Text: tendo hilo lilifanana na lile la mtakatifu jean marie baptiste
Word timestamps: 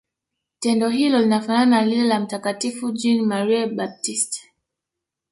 tendo 0.59 0.89
hilo 0.89 1.19
lilifanana 1.19 1.65
na 1.81 1.85
lile 1.85 2.03
la 2.03 2.19
mtakatifu 2.19 2.91
jean 2.91 3.25
marie 3.25 3.65
baptiste 3.67 4.51